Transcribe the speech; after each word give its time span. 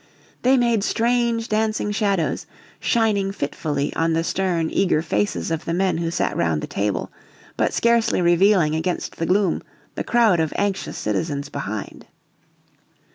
They 0.41 0.57
made 0.57 0.83
strange 0.83 1.47
dancing 1.47 1.91
shadows, 1.91 2.47
shining 2.79 3.31
fitfully 3.31 3.93
on 3.95 4.13
the 4.13 4.23
stern, 4.23 4.71
eager 4.71 5.03
faces 5.03 5.51
of 5.51 5.65
the 5.65 5.75
men 5.75 5.99
who 5.99 6.09
sat 6.09 6.35
round 6.35 6.61
the 6.61 6.65
table, 6.65 7.11
but 7.55 7.71
scarcely 7.71 8.19
revealing 8.19 8.73
against 8.73 9.17
the 9.17 9.27
gloom 9.27 9.61
the 9.93 10.03
crowd 10.03 10.39
of 10.39 10.53
anxious 10.57 10.97
citizens 10.97 11.49
behind. 11.49 12.07